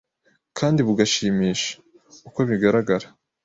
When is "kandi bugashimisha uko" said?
0.57-2.39